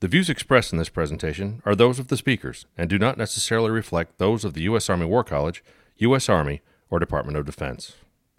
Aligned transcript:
The 0.00 0.06
views 0.06 0.30
expressed 0.30 0.72
in 0.72 0.78
this 0.78 0.90
presentation 0.90 1.60
are 1.64 1.74
those 1.74 1.98
of 1.98 2.06
the 2.06 2.16
speakers 2.16 2.66
and 2.76 2.88
do 2.88 3.00
not 3.00 3.18
necessarily 3.18 3.72
reflect 3.72 4.18
those 4.18 4.44
of 4.44 4.54
the 4.54 4.62
U.S. 4.62 4.88
Army 4.88 5.06
War 5.06 5.24
College, 5.24 5.64
U.S. 5.96 6.28
Army, 6.28 6.62
or 6.88 7.00
Department 7.00 7.36
of 7.36 7.44
Defense. 7.44 7.96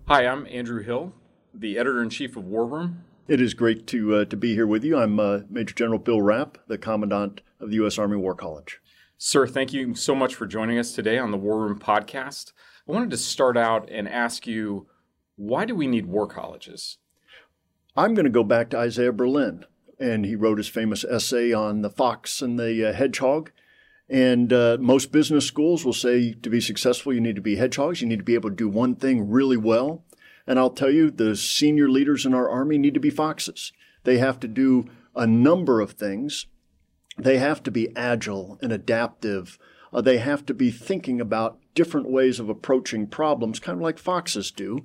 Hi, 0.07 0.25
I'm 0.25 0.47
Andrew 0.47 0.81
Hill, 0.81 1.11
the 1.53 1.77
editor 1.77 2.01
in 2.01 2.09
chief 2.09 2.37
of 2.37 2.45
War 2.45 2.65
Room. 2.65 3.03
It 3.27 3.41
is 3.41 3.53
great 3.53 3.87
to 3.87 4.15
uh, 4.15 4.25
to 4.25 4.37
be 4.37 4.53
here 4.53 4.65
with 4.65 4.85
you. 4.85 4.97
I'm 4.97 5.19
uh, 5.19 5.39
Major 5.49 5.75
General 5.75 5.99
Bill 5.99 6.21
Rapp, 6.21 6.59
the 6.67 6.77
Commandant 6.77 7.41
of 7.59 7.71
the 7.71 7.75
U.S. 7.75 7.97
Army 7.97 8.15
War 8.15 8.35
College. 8.35 8.79
Sir, 9.17 9.45
thank 9.45 9.73
you 9.73 9.95
so 9.95 10.15
much 10.15 10.35
for 10.35 10.47
joining 10.47 10.79
us 10.79 10.93
today 10.93 11.17
on 11.17 11.31
the 11.31 11.37
War 11.37 11.59
Room 11.59 11.77
podcast. 11.77 12.53
I 12.87 12.93
wanted 12.93 13.09
to 13.09 13.17
start 13.17 13.57
out 13.57 13.89
and 13.91 14.07
ask 14.07 14.47
you 14.47 14.87
why 15.35 15.65
do 15.65 15.75
we 15.75 15.87
need 15.87 16.05
war 16.05 16.25
colleges? 16.25 16.99
I'm 17.97 18.13
going 18.13 18.23
to 18.23 18.31
go 18.31 18.45
back 18.45 18.69
to 18.69 18.77
Isaiah 18.77 19.11
Berlin 19.11 19.65
and 19.99 20.25
he 20.25 20.35
wrote 20.35 20.57
his 20.57 20.67
famous 20.67 21.03
essay 21.03 21.51
on 21.51 21.81
the 21.81 21.89
fox 21.89 22.41
and 22.41 22.57
the 22.57 22.89
uh, 22.89 22.93
hedgehog. 22.93 23.51
And 24.09 24.51
uh, 24.51 24.77
most 24.79 25.11
business 25.11 25.45
schools 25.45 25.85
will 25.85 25.93
say 25.93 26.33
to 26.33 26.49
be 26.49 26.61
successful, 26.61 27.13
you 27.13 27.21
need 27.21 27.35
to 27.35 27.41
be 27.41 27.57
hedgehogs. 27.57 28.01
You 28.01 28.07
need 28.07 28.19
to 28.19 28.23
be 28.23 28.33
able 28.33 28.49
to 28.49 28.55
do 28.55 28.69
one 28.69 28.95
thing 28.95 29.29
really 29.29 29.57
well. 29.57 30.03
And 30.47 30.57
I'll 30.57 30.71
tell 30.71 30.89
you, 30.89 31.11
the 31.11 31.35
senior 31.35 31.89
leaders 31.89 32.25
in 32.25 32.33
our 32.33 32.49
Army 32.49 32.79
need 32.79 32.95
to 32.95 32.99
be 32.99 33.11
foxes. 33.11 33.71
They 34.03 34.17
have 34.17 34.39
to 34.39 34.47
do 34.47 34.85
a 35.15 35.27
number 35.27 35.79
of 35.79 35.91
things. 35.91 36.47
They 37.17 37.37
have 37.37 37.61
to 37.63 37.71
be 37.71 37.95
agile 37.95 38.57
and 38.61 38.71
adaptive. 38.71 39.59
Uh, 39.93 40.01
they 40.01 40.17
have 40.17 40.45
to 40.47 40.53
be 40.55 40.71
thinking 40.71 41.21
about 41.21 41.59
different 41.75 42.09
ways 42.09 42.39
of 42.39 42.49
approaching 42.49 43.05
problems, 43.05 43.59
kind 43.59 43.77
of 43.77 43.83
like 43.83 43.99
foxes 43.99 44.49
do. 44.49 44.83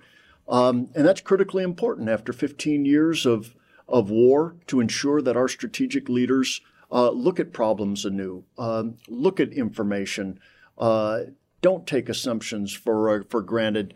Um, 0.48 0.90
and 0.94 1.06
that's 1.06 1.22
critically 1.22 1.62
important 1.62 2.10
after 2.10 2.32
15 2.32 2.84
years 2.84 3.24
of 3.24 3.54
of 3.88 4.10
war 4.10 4.56
to 4.66 4.80
ensure 4.80 5.20
that 5.22 5.36
our 5.36 5.48
strategic 5.48 6.08
leaders 6.08 6.60
uh, 6.90 7.10
look 7.10 7.40
at 7.40 7.52
problems 7.52 8.04
anew, 8.04 8.44
um, 8.58 8.96
look 9.08 9.40
at 9.40 9.52
information, 9.52 10.38
uh, 10.78 11.20
don't 11.60 11.86
take 11.86 12.08
assumptions 12.08 12.72
for 12.72 13.10
uh, 13.10 13.22
for 13.28 13.42
granted, 13.42 13.94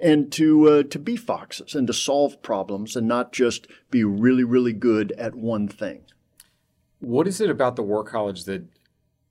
and 0.00 0.30
to 0.32 0.68
uh, 0.68 0.82
to 0.84 0.98
be 0.98 1.16
foxes 1.16 1.74
and 1.74 1.86
to 1.86 1.92
solve 1.92 2.40
problems 2.42 2.96
and 2.96 3.06
not 3.06 3.32
just 3.32 3.66
be 3.90 4.04
really 4.04 4.44
really 4.44 4.72
good 4.72 5.12
at 5.12 5.34
one 5.34 5.68
thing. 5.68 6.02
What 7.00 7.28
is 7.28 7.40
it 7.40 7.50
about 7.50 7.76
the 7.76 7.82
War 7.82 8.02
College 8.02 8.44
that 8.44 8.64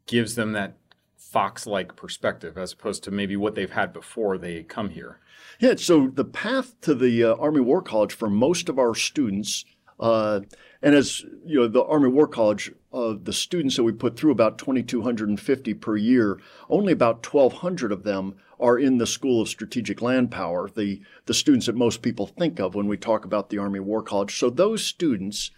gives 0.05 0.35
them 0.35 0.53
that 0.53 0.77
fox-like 1.17 1.95
perspective 1.95 2.57
as 2.57 2.71
opposed 2.71 3.03
to 3.03 3.11
maybe 3.11 3.35
what 3.35 3.55
they've 3.55 3.71
had 3.71 3.91
before 3.91 4.37
they 4.37 4.63
come 4.63 4.89
here? 4.89 5.19
Yeah, 5.59 5.75
so 5.77 6.07
the 6.07 6.23
path 6.23 6.79
to 6.81 6.93
the 6.93 7.23
uh, 7.23 7.35
Army 7.35 7.61
War 7.61 7.81
College 7.81 8.13
for 8.13 8.29
most 8.29 8.69
of 8.69 8.79
our 8.79 8.95
students 8.95 9.65
uh, 9.99 10.41
and 10.81 10.95
as 10.95 11.23
you 11.45 11.59
know, 11.59 11.67
the 11.67 11.83
Army 11.83 12.09
War 12.09 12.27
College, 12.27 12.71
uh, 12.93 13.15
the 13.21 13.33
students 13.33 13.75
that 13.75 13.83
we 13.83 13.91
put 13.91 14.17
through 14.17 14.31
about 14.31 14.57
2,250 14.57 15.73
per 15.75 15.97
year, 15.97 16.39
only 16.69 16.93
about 16.93 17.25
1,200 17.25 17.91
of 17.91 18.03
them 18.03 18.35
are 18.59 18.77
in 18.77 18.97
the 18.97 19.07
School 19.07 19.41
of 19.41 19.49
Strategic 19.49 20.01
Land 20.01 20.31
Power, 20.31 20.69
the, 20.69 21.01
the 21.25 21.33
students 21.33 21.65
that 21.65 21.75
most 21.75 22.01
people 22.01 22.27
think 22.27 22.59
of 22.59 22.75
when 22.75 22.87
we 22.87 22.97
talk 22.97 23.25
about 23.25 23.49
the 23.49 23.57
Army 23.57 23.79
War 23.79 24.01
College. 24.01 24.37
So 24.37 24.49
those 24.49 24.83
students 24.83 25.51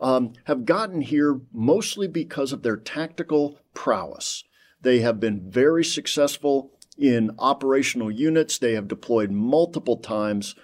um, 0.00 0.32
have 0.44 0.64
gotten 0.64 1.00
here 1.00 1.40
mostly 1.52 2.06
because 2.06 2.52
of 2.52 2.62
their 2.62 2.76
tactical 2.76 3.58
prowess. 3.74 4.44
They 4.80 5.00
have 5.00 5.20
been 5.20 5.50
very 5.50 5.84
successful 5.84 6.72
in 6.98 7.30
operational 7.38 8.10
units. 8.10 8.58
They 8.58 8.74
have 8.74 8.88
deployed 8.88 9.30
multiple 9.30 9.96
times. 9.96 10.54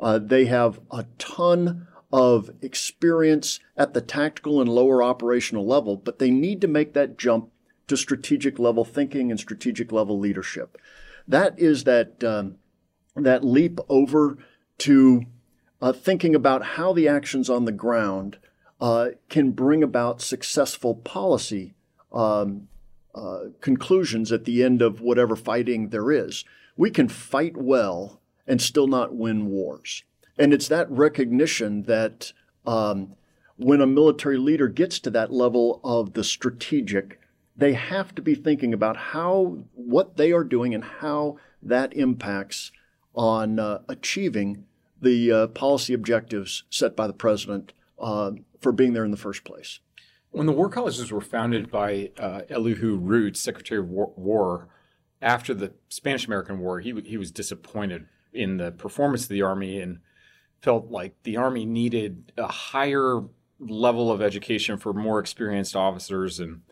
Uh, 0.00 0.18
they 0.18 0.46
have 0.46 0.80
a 0.90 1.06
ton 1.18 1.86
of 2.12 2.50
experience 2.62 3.60
at 3.76 3.92
the 3.92 4.00
tactical 4.00 4.60
and 4.60 4.70
lower 4.70 5.02
operational 5.02 5.66
level, 5.66 5.96
but 5.96 6.18
they 6.18 6.30
need 6.30 6.60
to 6.60 6.68
make 6.68 6.94
that 6.94 7.18
jump 7.18 7.50
to 7.86 7.96
strategic 7.96 8.58
level 8.58 8.84
thinking 8.84 9.30
and 9.30 9.38
strategic 9.40 9.92
level 9.92 10.18
leadership. 10.18 10.78
That 11.26 11.58
is 11.58 11.84
that 11.84 12.22
um, 12.24 12.56
that 13.14 13.44
leap 13.44 13.80
over 13.88 14.38
to 14.78 15.24
uh, 15.82 15.92
thinking 15.92 16.34
about 16.34 16.64
how 16.64 16.92
the 16.92 17.08
actions 17.08 17.50
on 17.50 17.64
the 17.64 17.72
ground 17.72 18.38
uh, 18.80 19.08
can 19.28 19.50
bring 19.50 19.82
about 19.82 20.22
successful 20.22 20.94
policy 20.94 21.74
um, 22.12 22.68
uh, 23.14 23.40
conclusions 23.60 24.32
at 24.32 24.44
the 24.44 24.62
end 24.62 24.80
of 24.80 25.00
whatever 25.00 25.36
fighting 25.36 25.88
there 25.88 26.10
is. 26.10 26.44
We 26.76 26.90
can 26.90 27.08
fight 27.08 27.56
well 27.56 28.20
and 28.46 28.62
still 28.62 28.86
not 28.86 29.14
win 29.14 29.46
wars. 29.46 30.04
And 30.38 30.52
it's 30.54 30.68
that 30.68 30.90
recognition 30.90 31.82
that 31.84 32.32
um, 32.66 33.14
when 33.56 33.80
a 33.80 33.86
military 33.86 34.38
leader 34.38 34.68
gets 34.68 35.00
to 35.00 35.10
that 35.10 35.32
level 35.32 35.80
of 35.82 36.12
the 36.12 36.22
strategic, 36.22 37.20
they 37.56 37.72
have 37.72 38.14
to 38.14 38.22
be 38.22 38.34
thinking 38.34 38.72
about 38.72 38.96
how 38.96 39.58
what 39.74 40.16
they 40.16 40.32
are 40.32 40.44
doing 40.44 40.74
and 40.74 40.84
how 40.84 41.38
that 41.60 41.92
impacts 41.94 42.70
on 43.14 43.58
uh, 43.58 43.80
achieving 43.88 44.64
the 45.00 45.32
uh, 45.32 45.46
policy 45.48 45.92
objectives 45.92 46.62
set 46.70 46.94
by 46.94 47.06
the 47.06 47.12
president 47.12 47.72
uh, 47.98 48.30
for 48.60 48.70
being 48.70 48.92
there 48.92 49.04
in 49.04 49.10
the 49.10 49.16
first 49.16 49.42
place. 49.44 49.80
When 50.30 50.46
the 50.46 50.52
war 50.52 50.68
colleges 50.68 51.10
were 51.10 51.20
founded 51.20 51.70
by 51.70 52.10
uh, 52.18 52.42
Elihu 52.48 52.96
Root, 52.96 53.36
Secretary 53.36 53.80
of 53.80 53.88
War, 53.88 54.12
War, 54.14 54.68
after 55.20 55.54
the 55.54 55.72
Spanish 55.88 56.26
American 56.26 56.60
War, 56.60 56.80
he, 56.80 56.92
he 57.04 57.16
was 57.16 57.32
disappointed 57.32 58.06
in 58.32 58.58
the 58.58 58.70
performance 58.70 59.24
of 59.24 59.30
the 59.30 59.42
Army 59.42 59.80
and 59.80 59.98
felt 60.62 60.90
like 60.90 61.14
the 61.22 61.36
Army 61.36 61.64
needed 61.64 62.32
a 62.36 62.48
higher 62.48 63.22
level 63.60 64.10
of 64.10 64.22
education 64.22 64.78
for 64.78 64.92
more 64.92 65.18
experienced 65.18 65.76
officers. 65.76 66.40
And 66.40 66.62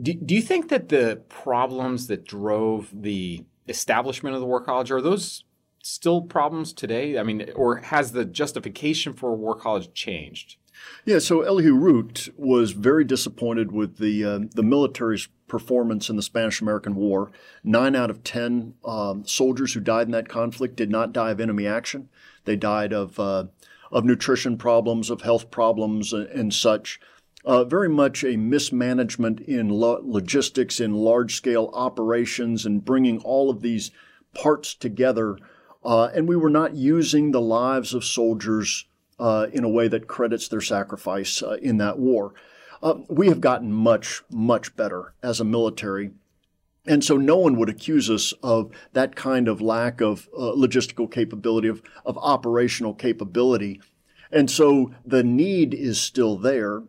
do, 0.00 0.14
do 0.14 0.34
you 0.34 0.42
think 0.42 0.68
that 0.68 0.88
the 0.88 1.22
problems 1.28 2.06
that 2.08 2.24
drove 2.24 2.90
the 2.92 3.44
establishment 3.68 4.34
of 4.34 4.40
the 4.40 4.46
War 4.46 4.62
College 4.62 4.90
are 4.90 5.00
those 5.00 5.44
still 5.82 6.22
problems 6.22 6.72
today? 6.72 7.18
I 7.18 7.22
mean, 7.22 7.50
or 7.54 7.76
has 7.76 8.12
the 8.12 8.24
justification 8.24 9.12
for 9.12 9.30
a 9.30 9.34
War 9.34 9.56
College 9.56 9.92
changed? 9.92 10.56
Yeah, 11.04 11.18
so 11.18 11.42
Elihu 11.42 11.74
Root 11.74 12.32
was 12.36 12.72
very 12.72 13.04
disappointed 13.04 13.70
with 13.72 13.98
the 13.98 14.24
uh, 14.24 14.38
the 14.54 14.62
military's 14.62 15.28
performance 15.50 16.08
in 16.08 16.16
the 16.16 16.22
Spanish 16.22 16.62
American 16.62 16.94
War. 16.94 17.30
Nine 17.62 17.94
out 17.94 18.10
of 18.10 18.24
ten 18.24 18.74
um, 18.84 19.26
soldiers 19.26 19.74
who 19.74 19.80
died 19.80 20.06
in 20.06 20.12
that 20.12 20.28
conflict 20.28 20.76
did 20.76 20.90
not 20.90 21.12
die 21.12 21.32
of 21.32 21.40
enemy 21.40 21.66
action. 21.66 22.08
They 22.44 22.56
died 22.56 22.92
of 22.94 23.18
uh, 23.18 23.44
of 23.92 24.04
nutrition 24.04 24.56
problems, 24.56 25.10
of 25.10 25.22
health 25.22 25.50
problems, 25.50 26.12
and, 26.12 26.26
and 26.28 26.54
such. 26.54 27.00
Uh, 27.44 27.64
very 27.64 27.88
much 27.88 28.22
a 28.22 28.36
mismanagement 28.36 29.40
in 29.40 29.68
lo- 29.68 30.02
logistics, 30.04 30.78
in 30.78 30.92
large 30.94 31.34
scale 31.34 31.70
operations, 31.72 32.66
and 32.66 32.84
bringing 32.84 33.18
all 33.22 33.50
of 33.50 33.62
these 33.62 33.90
parts 34.34 34.74
together. 34.74 35.38
Uh, 35.82 36.10
and 36.14 36.28
we 36.28 36.36
were 36.36 36.50
not 36.50 36.74
using 36.74 37.30
the 37.30 37.40
lives 37.40 37.94
of 37.94 38.04
soldiers 38.04 38.84
uh, 39.18 39.46
in 39.52 39.64
a 39.64 39.68
way 39.68 39.88
that 39.88 40.06
credits 40.06 40.48
their 40.48 40.60
sacrifice 40.60 41.42
uh, 41.42 41.56
in 41.62 41.78
that 41.78 41.98
war. 41.98 42.34
Uh, 42.82 42.94
we 43.08 43.28
have 43.28 43.40
gotten 43.40 43.72
much, 43.72 44.22
much 44.30 44.74
better 44.76 45.12
as 45.22 45.40
a 45.40 45.44
military 45.44 46.10
and 46.86 47.04
so 47.04 47.16
no 47.16 47.36
one 47.36 47.56
would 47.56 47.68
accuse 47.68 48.08
us 48.08 48.32
of 48.42 48.72
that 48.94 49.14
kind 49.14 49.48
of 49.48 49.60
lack 49.60 50.00
of 50.00 50.28
uh, 50.36 50.52
logistical 50.52 51.10
capability, 51.10 51.68
of, 51.68 51.82
of 52.06 52.16
operational 52.18 52.94
capability. 52.94 53.80
And 54.32 54.50
so 54.50 54.92
the 55.04 55.22
need 55.22 55.74
is 55.74 56.00
still 56.00 56.36
there 56.36 56.82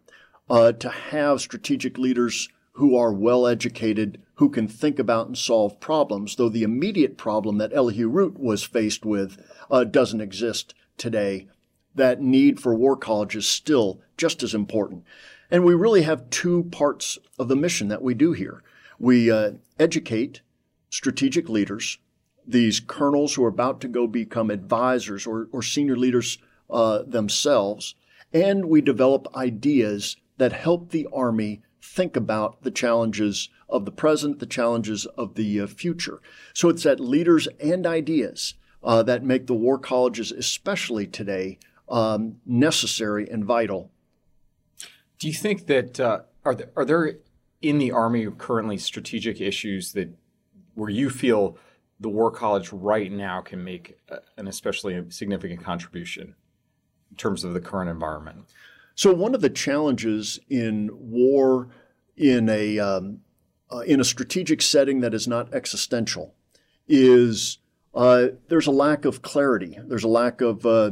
uh, 0.49 0.71
to 0.73 0.89
have 0.89 1.41
strategic 1.41 1.97
leaders 1.97 2.49
who 2.73 2.95
are 2.95 3.11
well 3.11 3.45
educated, 3.45 4.21
who 4.35 4.49
can 4.49 4.67
think 4.67 4.97
about 4.97 5.27
and 5.27 5.37
solve 5.37 5.79
problems, 5.79 6.35
though 6.35 6.49
the 6.49 6.63
immediate 6.63 7.17
problem 7.17 7.57
that 7.57 7.73
Elihu 7.73 8.07
Root 8.07 8.39
was 8.39 8.63
faced 8.63 9.05
with 9.05 9.43
uh, 9.69 9.83
doesn't 9.83 10.21
exist 10.21 10.73
today. 10.97 11.47
That 11.93 12.21
need 12.21 12.61
for 12.61 12.73
war 12.73 12.95
college 12.95 13.35
is 13.35 13.47
still 13.47 13.99
just 14.15 14.41
as 14.41 14.55
important. 14.55 15.03
And 15.51 15.65
we 15.65 15.75
really 15.75 16.03
have 16.03 16.29
two 16.29 16.63
parts 16.71 17.17
of 17.37 17.49
the 17.49 17.55
mission 17.55 17.89
that 17.89 18.01
we 18.01 18.13
do 18.13 18.31
here. 18.31 18.63
We 18.97 19.29
uh, 19.29 19.51
educate 19.77 20.41
strategic 20.89 21.49
leaders, 21.49 21.97
these 22.47 22.79
colonels 22.79 23.35
who 23.35 23.43
are 23.43 23.49
about 23.49 23.81
to 23.81 23.87
go 23.87 24.07
become 24.07 24.49
advisors 24.49 25.27
or, 25.27 25.49
or 25.51 25.61
senior 25.61 25.97
leaders 25.97 26.37
uh, 26.69 27.03
themselves, 27.03 27.95
and 28.33 28.65
we 28.65 28.81
develop 28.81 29.27
ideas 29.35 30.15
that 30.37 30.53
help 30.53 30.89
the 30.89 31.07
Army 31.13 31.61
think 31.81 32.15
about 32.15 32.63
the 32.63 32.71
challenges 32.71 33.49
of 33.67 33.85
the 33.85 33.91
present, 33.91 34.39
the 34.39 34.45
challenges 34.45 35.05
of 35.17 35.35
the 35.35 35.59
uh, 35.59 35.67
future. 35.67 36.21
So 36.53 36.69
it's 36.69 36.83
that 36.83 36.99
leaders 36.99 37.47
and 37.59 37.85
ideas 37.85 38.53
uh, 38.83 39.03
that 39.03 39.23
make 39.23 39.47
the 39.47 39.53
war 39.53 39.77
colleges, 39.77 40.31
especially 40.31 41.07
today, 41.07 41.59
um, 41.89 42.37
necessary 42.45 43.29
and 43.29 43.43
vital. 43.43 43.91
Do 45.21 45.27
you 45.27 45.33
think 45.35 45.67
that 45.67 45.99
uh, 45.99 46.21
are 46.43 46.55
there, 46.55 46.71
are 46.75 46.83
there 46.83 47.13
in 47.61 47.77
the 47.77 47.91
Army 47.91 48.27
currently 48.39 48.79
strategic 48.79 49.39
issues 49.39 49.91
that 49.91 50.09
where 50.73 50.89
you 50.89 51.11
feel 51.11 51.59
the 51.99 52.09
War 52.09 52.31
College 52.31 52.73
right 52.73 53.11
now 53.11 53.39
can 53.39 53.63
make 53.63 53.99
an 54.35 54.47
especially 54.47 54.99
significant 55.11 55.63
contribution 55.63 56.33
in 57.11 57.17
terms 57.17 57.43
of 57.43 57.53
the 57.53 57.61
current 57.61 57.91
environment? 57.91 58.45
So 58.95 59.13
one 59.13 59.35
of 59.35 59.41
the 59.41 59.49
challenges 59.51 60.39
in 60.49 60.89
war 60.91 61.69
in 62.17 62.49
a 62.49 62.79
um, 62.79 63.19
uh, 63.71 63.81
in 63.81 63.99
a 63.99 64.03
strategic 64.03 64.59
setting 64.63 65.01
that 65.01 65.13
is 65.13 65.27
not 65.27 65.53
existential 65.53 66.33
is 66.87 67.59
uh, 67.93 68.29
there's 68.47 68.65
a 68.65 68.71
lack 68.71 69.05
of 69.05 69.21
clarity. 69.21 69.77
There's 69.85 70.03
a 70.03 70.07
lack 70.07 70.41
of 70.41 70.65
uh, 70.65 70.91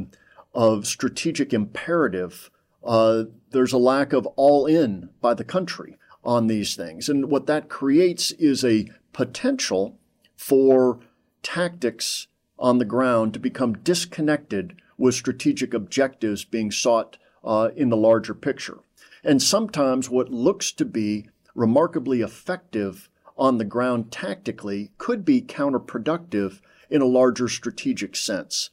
of 0.54 0.86
strategic 0.86 1.52
imperative. 1.52 2.52
Uh, 2.84 3.26
there's 3.52 3.74
a 3.74 3.78
lack 3.78 4.14
of 4.14 4.26
all 4.36 4.66
in 4.66 5.10
by 5.22 5.34
the 5.34 5.44
country 5.44 5.98
on 6.24 6.48
these 6.48 6.76
things, 6.76 7.10
and 7.10 7.30
what 7.30 7.48
that 7.48 7.70
creates 7.70 8.32
is 8.32 8.64
a 8.64 8.90
potential 9.14 9.98
for 10.36 11.00
tactics 11.44 12.28
on 12.58 12.78
the 12.78 12.86
ground 12.86 13.34
to 13.34 13.40
become 13.40 13.74
disconnected 13.74 14.76
with 14.98 15.16
strategic 15.16 15.74
objectives 15.74 16.44
being 16.44 16.72
sought 16.72 17.18
uh, 17.44 17.70
in 17.76 17.90
the 17.90 17.98
larger 17.98 18.34
picture. 18.34 18.80
And 19.24 19.42
sometimes 19.42 20.10
what 20.10 20.30
looks 20.30 20.72
to 20.74 20.86
be 20.86 21.30
remarkably 21.56 22.22
effective 22.22 23.10
on 23.38 23.58
the 23.58 23.66
ground 23.66 24.12
tactically 24.12 24.92
could 24.98 25.24
be 25.24 25.42
counterproductive 25.42 26.60
in 26.90 27.02
a 27.02 27.06
larger 27.06 27.48
strategic 27.48 28.16
sense. 28.16 28.70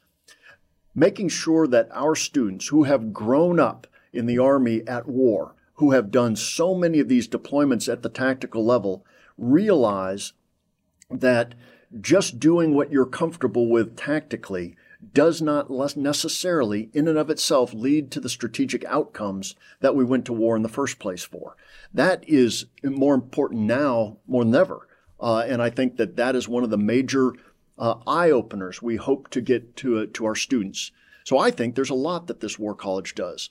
Making 0.95 1.29
sure 1.29 1.67
that 1.69 1.89
our 1.93 2.15
students 2.15 2.69
who 2.69 2.85
have 2.85 3.13
grown 3.13 3.61
up 3.61 3.87
in 4.17 4.27
the 4.27 4.39
Army 4.39 4.83
at 4.87 5.07
war, 5.07 5.55
who 5.75 5.93
have 5.93 6.11
done 6.11 6.37
so 6.37 6.75
many 6.75 7.01
of 7.01 7.09
these 7.09 7.29
deployments 7.29 7.91
at 7.91 8.03
the 8.03 8.09
tactical 8.09 8.65
level, 8.65 9.05
realize 9.37 10.33
that 11.11 11.55
just 12.01 12.41
doing 12.41 12.75
what 12.75 12.91
you're 12.91 13.07
comfortable 13.07 13.69
with 13.69 13.97
tactically 13.97 14.77
does 15.13 15.43
not 15.43 15.71
necessarily, 15.97 16.91
in 16.93 17.07
and 17.07 17.19
of 17.19 17.31
itself, 17.31 17.73
lead 17.75 18.11
to 18.11 18.21
the 18.21 18.29
strategic 18.29 18.85
outcomes 18.87 19.55
that 19.81 19.95
we 19.95 20.05
went 20.05 20.25
to 20.25 20.33
war 20.33 20.57
in 20.57 20.63
the 20.63 20.69
first 20.69 20.99
place 20.99 21.23
for. 21.23 21.57
That 21.93 22.27
is 22.29 22.67
more 22.83 23.15
important 23.15 23.63
now 23.63 24.19
more 24.27 24.45
than 24.45 24.55
ever. 24.55 24.89
Uh, 25.21 25.45
and 25.47 25.63
I 25.63 25.71
think 25.71 25.97
that 25.97 26.17
that 26.17 26.35
is 26.35 26.49
one 26.49 26.65
of 26.65 26.71
the 26.71 26.79
major 26.79 27.33
uh, 27.79 27.97
eye 28.07 28.31
openers 28.31 28.83
we 28.83 28.97
hope 28.97 29.29
to 29.31 29.41
get 29.41 29.77
to, 29.77 29.99
uh, 29.99 30.07
to 30.15 30.25
our 30.25 30.35
students. 30.35 30.91
So 31.25 31.39
I 31.39 31.51
think 31.51 31.75
there's 31.75 31.91
a 31.91 31.95
lot 31.95 32.27
that 32.27 32.41
this 32.41 32.59
War 32.59 32.75
College 32.75 33.15
does. 33.15 33.51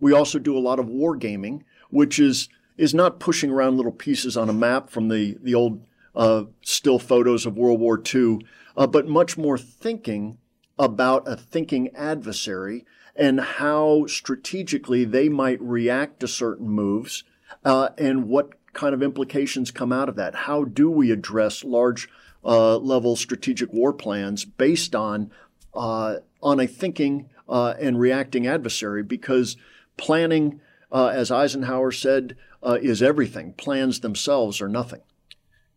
We 0.00 0.12
also 0.12 0.38
do 0.38 0.56
a 0.56 0.60
lot 0.60 0.78
of 0.78 0.88
war 0.88 1.16
gaming, 1.16 1.64
which 1.90 2.18
is 2.18 2.48
is 2.76 2.94
not 2.94 3.20
pushing 3.20 3.50
around 3.50 3.76
little 3.76 3.92
pieces 3.92 4.36
on 4.36 4.48
a 4.48 4.54
map 4.54 4.90
from 4.90 5.08
the 5.08 5.36
the 5.42 5.54
old 5.54 5.84
uh, 6.14 6.44
still 6.62 6.98
photos 6.98 7.46
of 7.46 7.56
World 7.56 7.78
War 7.80 8.02
II, 8.02 8.38
uh, 8.76 8.86
but 8.86 9.06
much 9.06 9.38
more 9.38 9.58
thinking 9.58 10.38
about 10.78 11.28
a 11.28 11.36
thinking 11.36 11.94
adversary 11.94 12.84
and 13.14 13.40
how 13.40 14.06
strategically 14.06 15.04
they 15.04 15.28
might 15.28 15.60
react 15.60 16.20
to 16.20 16.28
certain 16.28 16.68
moves 16.68 17.22
uh, 17.64 17.90
and 17.98 18.28
what 18.28 18.52
kind 18.72 18.94
of 18.94 19.02
implications 19.02 19.70
come 19.70 19.92
out 19.92 20.08
of 20.08 20.16
that. 20.16 20.34
How 20.34 20.64
do 20.64 20.90
we 20.90 21.10
address 21.10 21.64
large 21.64 22.08
uh, 22.44 22.78
level 22.78 23.16
strategic 23.16 23.72
war 23.72 23.92
plans 23.92 24.44
based 24.44 24.94
on 24.94 25.30
uh, 25.74 26.16
on 26.42 26.58
a 26.60 26.66
thinking 26.66 27.28
uh, 27.48 27.74
and 27.78 28.00
reacting 28.00 28.46
adversary? 28.46 29.02
Because 29.02 29.56
planning, 30.00 30.60
uh, 30.90 31.08
as 31.08 31.30
Eisenhower 31.30 31.92
said, 31.92 32.36
uh, 32.62 32.78
is 32.82 33.02
everything. 33.02 33.52
Plans 33.52 34.00
themselves 34.00 34.60
are 34.60 34.68
nothing. 34.68 35.02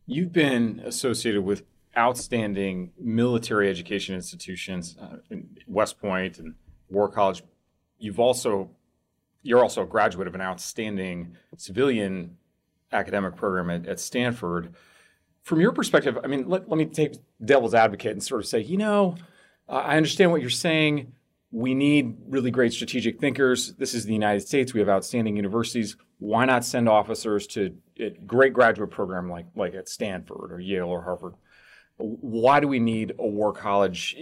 You've 0.08 0.34
been 0.34 0.82
associated 0.84 1.44
with 1.44 1.64
outstanding 1.96 2.92
military 3.00 3.70
education 3.70 4.16
institutions, 4.16 4.98
uh, 5.00 5.18
West 5.68 6.00
Point 6.00 6.40
and 6.40 6.56
War 6.90 7.10
College. 7.10 7.44
You've 8.00 8.20
also 8.20 8.72
you're 9.44 9.62
also 9.62 9.84
a 9.84 9.86
graduate 9.86 10.28
of 10.28 10.36
an 10.36 10.42
outstanding 10.42 11.36
civilian 11.58 12.38
academic 12.94 13.36
program 13.36 13.70
at, 13.70 13.86
at 13.88 14.00
Stanford. 14.00 14.74
From 15.42 15.60
your 15.60 15.74
perspective, 15.74 16.18
I 16.24 16.28
mean, 16.28 16.48
let, 16.48 16.70
let 16.70 16.78
me 16.78 16.86
take 16.86 17.16
devil's 17.44 17.74
advocate 17.74 18.14
and 18.14 18.24
sort 18.24 18.40
of 18.40 18.48
say, 18.48 18.62
you 18.62 18.78
know, 18.78 19.16
I 19.68 19.98
understand 19.98 20.32
what 20.32 20.40
you're 20.40 20.50
saying. 20.50 21.12
We 21.54 21.76
need 21.76 22.18
really 22.28 22.50
great 22.50 22.74
strategic 22.74 23.20
thinkers. 23.20 23.76
This 23.76 23.94
is 23.94 24.06
the 24.06 24.14
United 24.14 24.42
States. 24.42 24.74
We 24.74 24.80
have 24.80 24.90
outstanding 24.90 25.36
universities. 25.38 25.96
Why 26.18 26.46
not 26.46 26.66
send 26.66 26.90
officers 26.90 27.46
to 27.48 27.76
a 28.00 28.10
great 28.26 28.54
graduate 28.54 28.90
program 28.90 29.30
like 29.30 29.46
like 29.56 29.76
at 29.76 29.88
Stanford 29.88 30.52
or 30.52 30.60
Yale 30.60 30.88
or 30.88 31.04
Harvard? 31.04 31.36
why 31.98 32.60
do 32.60 32.68
we 32.68 32.80
need 32.80 33.14
a 33.20 33.28
war 33.28 33.54
college 33.54 34.16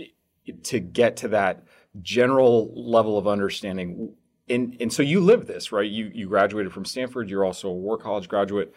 to 0.64 0.80
get 0.80 1.18
to 1.18 1.28
that 1.30 1.64
general 2.02 2.72
level 2.76 3.18
of 3.18 3.28
understanding? 3.28 4.14
And, 4.50 4.76
and 4.80 4.92
so 4.92 5.04
you 5.04 5.22
live 5.22 5.48
this, 5.48 5.72
right? 5.72 5.90
You, 5.90 6.12
you 6.14 6.28
graduated 6.28 6.74
from 6.74 6.86
Stanford. 6.86 7.30
You're 7.30 7.46
also 7.46 7.70
a 7.70 7.74
war 7.74 7.98
college 7.98 8.28
graduate. 8.28 8.74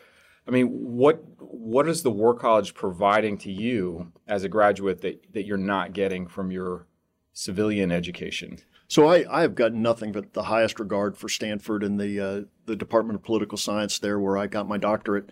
I 0.47 0.51
mean, 0.51 0.67
what 0.67 1.23
what 1.39 1.89
is 1.89 2.03
the 2.03 2.11
war 2.11 2.35
college 2.35 2.75
providing 2.75 3.39
to 3.39 3.51
you 3.51 4.13
as 4.29 4.45
a 4.45 4.49
graduate 4.49 5.01
that, 5.01 5.33
that 5.33 5.47
you're 5.47 5.57
not 5.57 5.95
getting 5.95 6.27
from 6.27 6.51
your 6.51 6.87
civilian 7.35 7.93
education? 7.93 8.59
So 8.89 9.07
I, 9.07 9.25
I 9.31 9.43
have 9.43 9.55
got 9.55 9.75
nothing 9.75 10.13
but 10.13 10.33
the 10.33 10.45
highest 10.45 10.81
regard 10.81 11.17
for 11.17 11.29
Stanford 11.29 11.83
and 11.83 12.01
the 12.01 12.21
uh, 12.21 12.41
the 12.67 12.77
Department 12.77 13.17
of 13.17 13.25
Political 13.25 13.59
Science 13.59 13.99
there, 13.99 14.19
where 14.19 14.39
I 14.39 14.47
got 14.47 14.69
my 14.69 14.79
doctorate. 14.79 15.31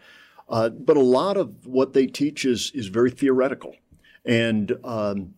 Uh, 0.48 0.68
but 0.68 0.96
a 0.96 1.00
lot 1.00 1.36
of 1.36 1.66
what 1.66 1.92
they 1.92 2.06
teach 2.06 2.44
is 2.44 2.72
is 2.74 2.88
very 2.88 3.10
theoretical, 3.10 3.76
and 4.24 4.76
um, 4.84 5.34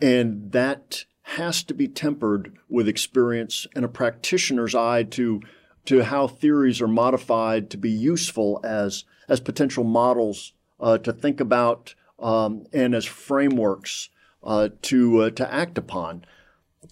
and 0.00 0.52
that 0.52 1.04
has 1.22 1.62
to 1.64 1.74
be 1.74 1.88
tempered 1.88 2.54
with 2.68 2.86
experience 2.86 3.66
and 3.74 3.84
a 3.84 3.88
practitioner's 3.88 4.74
eye 4.74 5.02
to 5.02 5.40
to 5.86 6.04
how 6.04 6.26
theories 6.26 6.80
are 6.80 6.88
modified 6.88 7.70
to 7.70 7.78
be 7.78 7.90
useful 7.90 8.60
as 8.62 9.04
as 9.28 9.40
potential 9.40 9.84
models 9.84 10.52
uh, 10.80 10.98
to 10.98 11.12
think 11.12 11.40
about 11.40 11.94
um, 12.18 12.66
and 12.72 12.94
as 12.94 13.04
frameworks 13.04 14.10
uh, 14.44 14.68
to 14.82 15.22
uh, 15.22 15.30
to 15.30 15.52
act 15.52 15.78
upon. 15.78 16.24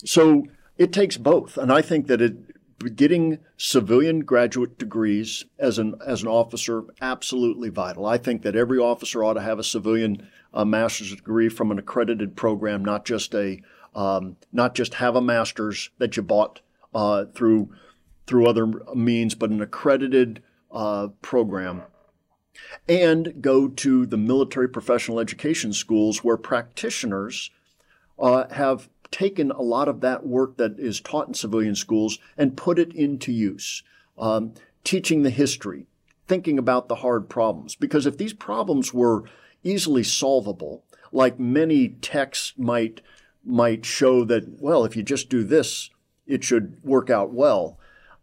So 0.05 0.47
it 0.79 0.93
takes 0.93 1.17
both, 1.17 1.57
and 1.57 1.71
I 1.71 1.83
think 1.83 2.07
that 2.09 2.21
it 2.21 2.35
getting 2.97 3.39
civilian 3.57 4.21
graduate 4.21 4.79
degrees 4.79 5.45
as 5.59 5.79
an 5.79 5.95
as 6.05 6.23
an 6.23 6.29
officer 6.29 6.85
absolutely 7.01 7.69
vital. 7.69 8.07
I 8.07 8.19
think 8.19 8.43
that 8.43 8.57
every 8.57 8.79
officer 8.79 9.23
ought 9.23 9.35
to 9.35 9.41
have 9.41 9.59
a 9.59 9.65
civilian 9.65 10.29
uh, 10.53 10.65
master's 10.65 11.15
degree 11.15 11.49
from 11.49 11.71
an 11.71 11.79
accredited 11.79 12.37
program, 12.37 12.85
not 12.85 13.05
just 13.05 13.35
a 13.35 13.61
um, 13.95 14.37
not 14.53 14.75
just 14.75 14.95
have 14.95 15.17
a 15.17 15.21
master's 15.21 15.91
that 15.99 16.17
you 16.17 16.23
bought 16.23 16.61
uh, 16.95 17.27
through 17.35 17.73
through 18.27 18.47
other 18.47 18.67
means, 18.95 19.35
but 19.35 19.51
an 19.51 19.61
accredited 19.61 20.43
uh, 20.71 21.09
program. 21.21 21.83
And 22.89 23.41
go 23.41 23.69
to 23.69 24.07
the 24.07 24.17
military 24.17 24.69
professional 24.69 25.21
education 25.21 25.73
schools 25.73 26.23
where 26.23 26.37
practitioners 26.37 27.51
uh, 28.19 28.49
have 28.53 28.89
taken 29.11 29.51
a 29.51 29.63
lot 29.63 29.89
of 29.89 30.01
that 30.01 30.27
work 30.27 30.57
that 30.57 30.79
is 30.79 31.01
taught 31.01 31.29
in 31.29 31.35
civilian 31.35 31.75
schools 31.75 32.19
and 32.37 32.57
put 32.57 32.79
it 32.79 32.93
into 32.95 33.31
use, 33.31 33.83
um, 34.19 34.55
teaching 34.85 35.23
the 35.23 35.31
history, 35.31 35.87
thinking 36.27 36.59
about 36.59 36.89
the 36.89 36.97
hard 36.97 37.29
problems. 37.29 37.75
Because 37.75 38.07
if 38.07 38.17
these 38.19 38.33
problems 38.33 38.93
were 38.93 39.25
easily 39.63 40.03
solvable, 40.03 40.83
like 41.13 41.39
many 41.39 41.89
texts 41.89 42.55
might 42.57 43.03
might 43.45 43.85
show 43.85 44.25
that, 44.25 44.61
well, 44.61 44.85
if 44.85 44.95
you 44.95 45.03
just 45.03 45.29
do 45.29 45.43
this, 45.43 45.91
it 46.27 46.45
should 46.45 46.77
work 46.85 47.11
out 47.11 47.33
well. 47.33 47.77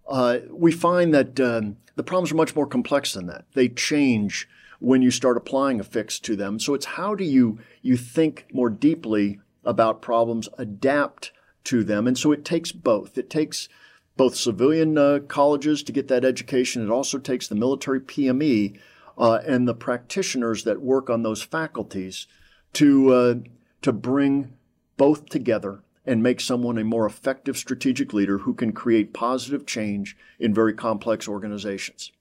Uh, 0.09 0.39
we 0.51 0.71
find 0.71 1.13
that 1.13 1.39
um, 1.39 1.77
the 1.95 2.03
problems 2.03 2.31
are 2.31 2.35
much 2.35 2.55
more 2.55 2.67
complex 2.67 3.13
than 3.13 3.27
that. 3.27 3.45
They 3.53 3.69
change 3.69 4.49
when 4.79 5.01
you 5.01 5.11
start 5.11 5.37
applying 5.37 5.79
a 5.79 5.83
fix 5.83 6.19
to 6.21 6.35
them. 6.35 6.59
So 6.59 6.73
it's 6.73 6.85
how 6.85 7.13
do 7.13 7.23
you 7.23 7.59
you 7.81 7.95
think 7.95 8.47
more 8.51 8.69
deeply 8.69 9.39
about 9.63 10.01
problems, 10.01 10.49
adapt 10.57 11.31
to 11.65 11.83
them. 11.83 12.07
And 12.07 12.17
so 12.17 12.31
it 12.31 12.43
takes 12.43 12.71
both. 12.71 13.17
It 13.17 13.29
takes 13.29 13.69
both 14.17 14.35
civilian 14.35 14.97
uh, 14.97 15.19
colleges 15.27 15.83
to 15.83 15.91
get 15.91 16.07
that 16.07 16.25
education. 16.25 16.83
It 16.83 16.89
also 16.89 17.17
takes 17.17 17.47
the 17.47 17.55
military 17.55 17.99
PME 17.99 18.79
uh, 19.17 19.39
and 19.45 19.67
the 19.67 19.75
practitioners 19.75 20.63
that 20.63 20.81
work 20.81 21.09
on 21.09 21.23
those 21.23 21.43
faculties 21.43 22.25
to 22.73 23.13
uh, 23.13 23.35
to 23.81 23.93
bring 23.93 24.53
both 24.97 25.27
together 25.27 25.83
and 26.09 26.23
make 26.23 26.41
someone 26.41 26.79
a 26.79 26.83
more 26.83 27.05
effective 27.05 27.55
strategic 27.55 28.13
leader 28.13 28.39
who 28.39 28.55
can 28.55 28.71
create 28.71 29.13
positive 29.13 29.67
change 29.67 30.17
in 30.39 30.55
very 30.55 30.73
complex 30.73 31.27
organizations. 31.27 32.11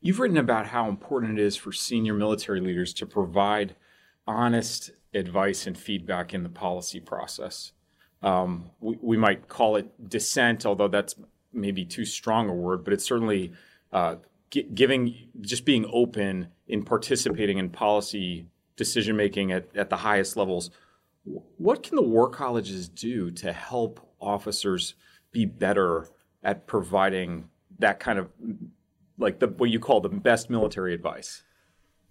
You've 0.00 0.20
written 0.20 0.36
about 0.36 0.66
how 0.66 0.88
important 0.88 1.40
it 1.40 1.42
is 1.42 1.56
for 1.56 1.72
senior 1.72 2.14
military 2.14 2.60
leaders 2.60 2.94
to 2.94 3.06
provide 3.06 3.74
honest 4.28 4.92
advice 5.12 5.66
and 5.66 5.76
feedback 5.76 6.32
in 6.32 6.44
the 6.44 6.48
policy 6.48 7.00
process. 7.00 7.72
Um, 8.22 8.70
we, 8.78 8.96
we, 9.02 9.16
might 9.16 9.48
call 9.48 9.74
it 9.74 10.08
dissent, 10.08 10.64
although 10.64 10.86
that's 10.86 11.16
maybe 11.52 11.84
too 11.84 12.04
strong 12.04 12.48
a 12.48 12.54
word, 12.54 12.84
but 12.84 12.92
it's 12.92 13.04
certainly 13.04 13.52
uh, 13.92 14.16
g- 14.52 14.68
giving, 14.72 15.16
just 15.40 15.64
being 15.64 15.84
open 15.92 16.46
in 16.68 16.84
participating 16.84 17.58
in 17.58 17.70
policy 17.70 18.46
decision 18.76 19.16
making 19.16 19.50
at, 19.50 19.66
at 19.74 19.90
the 19.90 19.98
highest 19.98 20.36
levels. 20.36 20.70
What 21.24 21.82
can 21.82 21.96
the 21.96 22.02
war 22.02 22.28
colleges 22.28 22.88
do 22.88 23.30
to 23.32 23.52
help 23.52 24.00
officers 24.20 24.94
be 25.30 25.44
better 25.44 26.08
at 26.42 26.66
providing 26.66 27.48
that 27.78 28.00
kind 28.00 28.18
of 28.18 28.28
like 29.18 29.38
the 29.38 29.48
what 29.48 29.70
you 29.70 29.78
call 29.78 30.00
the 30.00 30.08
best 30.08 30.50
military 30.50 30.94
advice? 30.94 31.42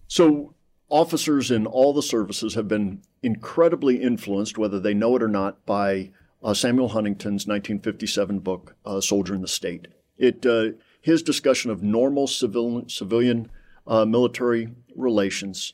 So 0.08 0.56
officers 0.90 1.52
in 1.52 1.66
all 1.66 1.94
the 1.94 2.02
services 2.02 2.54
have 2.56 2.68
been 2.68 3.02
incredibly 3.24 4.02
influenced, 4.02 4.58
whether 4.58 4.80
they 4.80 4.94
know 4.94 5.16
it 5.16 5.24
or 5.24 5.28
not, 5.28 5.66
by 5.66 6.12
uh, 6.44 6.54
Samuel 6.54 6.90
Huntington's 6.90 7.48
1957 7.48 8.40
book, 8.40 8.76
uh, 8.86 9.00
Soldier 9.02 9.36
in 9.36 9.42
the 9.42 9.48
State. 9.48 9.88
It 10.18 10.46
uh, 10.46 10.72
his 11.02 11.24
discussion 11.24 11.72
of 11.72 11.82
normal 11.82 12.28
civil, 12.28 12.84
civilian 12.88 13.50
uh, 13.88 14.06
military 14.06 14.70
relations 14.96 15.74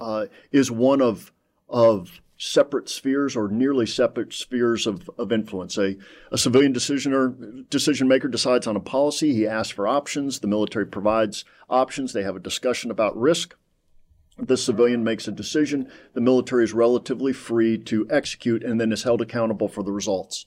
uh, 0.00 0.26
is 0.50 0.70
one 0.70 1.00
of 1.00 1.32
of 1.68 2.20
separate 2.44 2.90
spheres 2.90 3.34
or 3.34 3.48
nearly 3.48 3.86
separate 3.86 4.32
spheres 4.34 4.86
of, 4.86 5.08
of 5.16 5.32
influence. 5.32 5.78
A, 5.78 5.96
a 6.30 6.36
civilian 6.36 6.74
decisioner, 6.74 7.68
decision 7.70 8.06
maker 8.06 8.28
decides 8.28 8.66
on 8.66 8.76
a 8.76 8.80
policy. 8.80 9.32
He 9.32 9.46
asks 9.46 9.72
for 9.72 9.88
options. 9.88 10.40
The 10.40 10.46
military 10.46 10.86
provides 10.86 11.46
options. 11.70 12.12
They 12.12 12.22
have 12.22 12.36
a 12.36 12.40
discussion 12.40 12.90
about 12.90 13.16
risk. 13.16 13.56
The 14.36 14.58
civilian 14.58 15.02
makes 15.02 15.26
a 15.26 15.32
decision. 15.32 15.90
The 16.12 16.20
military 16.20 16.64
is 16.64 16.74
relatively 16.74 17.32
free 17.32 17.78
to 17.78 18.06
execute 18.10 18.62
and 18.62 18.78
then 18.78 18.92
is 18.92 19.04
held 19.04 19.22
accountable 19.22 19.68
for 19.68 19.82
the 19.82 19.92
results. 19.92 20.46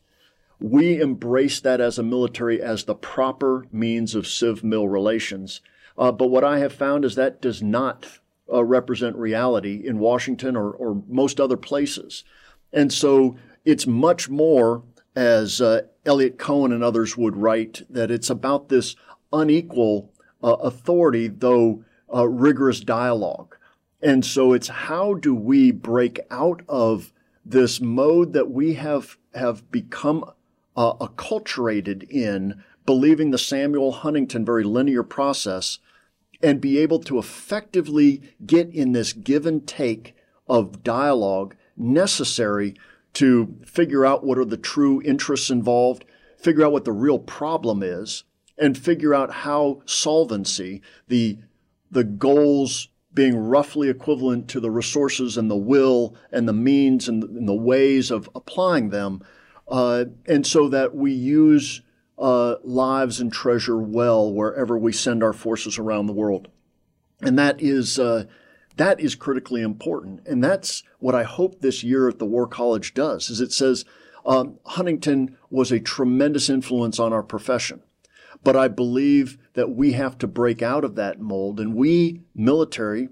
We 0.59 1.01
embrace 1.01 1.59
that 1.61 1.81
as 1.81 1.97
a 1.97 2.03
military 2.03 2.61
as 2.61 2.83
the 2.83 2.95
proper 2.95 3.65
means 3.71 4.13
of 4.13 4.27
civ 4.27 4.63
mil 4.63 4.87
relations. 4.87 5.61
Uh, 5.97 6.11
but 6.11 6.27
what 6.27 6.43
I 6.43 6.59
have 6.59 6.73
found 6.73 7.05
is 7.05 7.15
that 7.15 7.41
does 7.41 7.63
not 7.63 8.19
uh, 8.51 8.63
represent 8.63 9.15
reality 9.15 9.81
in 9.85 9.99
Washington 9.99 10.55
or, 10.55 10.71
or 10.71 11.03
most 11.07 11.39
other 11.39 11.57
places. 11.57 12.23
And 12.71 12.91
so 12.91 13.37
it's 13.65 13.87
much 13.87 14.29
more, 14.29 14.83
as 15.15 15.61
uh, 15.61 15.81
Eliot 16.05 16.37
Cohen 16.37 16.71
and 16.71 16.83
others 16.83 17.17
would 17.17 17.35
write, 17.35 17.81
that 17.89 18.11
it's 18.11 18.29
about 18.29 18.69
this 18.69 18.95
unequal 19.33 20.11
uh, 20.43 20.53
authority, 20.53 21.27
though 21.27 21.83
uh, 22.13 22.27
rigorous 22.27 22.79
dialogue. 22.79 23.55
And 24.01 24.25
so 24.25 24.53
it's 24.53 24.67
how 24.67 25.15
do 25.15 25.33
we 25.33 25.71
break 25.71 26.19
out 26.29 26.61
of 26.69 27.11
this 27.43 27.81
mode 27.81 28.33
that 28.33 28.51
we 28.51 28.73
have 28.75 29.17
have 29.33 29.69
become 29.71 30.23
uh, 30.75 30.93
acculturated 30.93 32.09
in, 32.09 32.63
believing 32.85 33.31
the 33.31 33.37
Samuel 33.37 33.91
Huntington 33.91 34.45
very 34.45 34.63
linear 34.63 35.03
process 35.03 35.79
and 36.41 36.61
be 36.61 36.77
able 36.77 36.99
to 36.99 37.17
effectively 37.17 38.21
get 38.45 38.69
in 38.73 38.91
this 38.91 39.13
give 39.13 39.45
and 39.45 39.67
take 39.67 40.15
of 40.47 40.83
dialogue 40.83 41.55
necessary 41.75 42.75
to 43.13 43.55
figure 43.65 44.05
out 44.05 44.23
what 44.23 44.37
are 44.37 44.45
the 44.45 44.57
true 44.57 45.01
interests 45.03 45.49
involved, 45.49 46.05
figure 46.37 46.65
out 46.65 46.71
what 46.71 46.85
the 46.85 46.91
real 46.91 47.19
problem 47.19 47.81
is, 47.81 48.23
and 48.57 48.77
figure 48.77 49.13
out 49.13 49.31
how 49.31 49.81
solvency, 49.85 50.81
the, 51.07 51.37
the 51.89 52.03
goals 52.03 52.89
being 53.13 53.35
roughly 53.35 53.89
equivalent 53.89 54.47
to 54.47 54.59
the 54.59 54.69
resources 54.69 55.37
and 55.37 55.49
the 55.49 55.55
will 55.55 56.15
and 56.31 56.47
the 56.47 56.53
means 56.53 57.07
and 57.07 57.23
the, 57.23 57.27
and 57.27 57.47
the 57.47 57.55
ways 57.55 58.11
of 58.11 58.29
applying 58.35 58.89
them, 58.89 59.21
uh, 59.67 60.05
and 60.27 60.45
so 60.45 60.69
that 60.69 60.95
we 60.95 61.11
use 61.11 61.81
uh, 62.17 62.55
lives 62.63 63.19
and 63.19 63.31
treasure 63.31 63.77
well 63.77 64.31
wherever 64.31 64.77
we 64.77 64.91
send 64.91 65.23
our 65.23 65.33
forces 65.33 65.77
around 65.77 66.07
the 66.07 66.13
world. 66.13 66.47
And 67.21 67.37
that 67.37 67.61
is, 67.61 67.99
uh, 67.99 68.25
that 68.75 68.99
is 68.99 69.15
critically 69.15 69.61
important. 69.61 70.21
And 70.25 70.43
that's 70.43 70.83
what 70.99 71.15
I 71.15 71.23
hope 71.23 71.61
this 71.61 71.83
year 71.83 72.07
at 72.07 72.19
the 72.19 72.25
War 72.25 72.47
College 72.47 72.93
does, 72.93 73.29
is 73.29 73.41
it 73.41 73.51
says 73.51 73.85
um, 74.25 74.59
Huntington 74.65 75.37
was 75.49 75.71
a 75.71 75.79
tremendous 75.79 76.49
influence 76.49 76.99
on 76.99 77.13
our 77.13 77.23
profession. 77.23 77.81
But 78.43 78.55
I 78.55 78.67
believe 78.67 79.37
that 79.53 79.71
we 79.71 79.93
have 79.93 80.17
to 80.19 80.27
break 80.27 80.61
out 80.61 80.83
of 80.83 80.95
that 80.95 81.19
mold, 81.19 81.59
and 81.59 81.73
we, 81.73 82.21
military, 82.35 83.09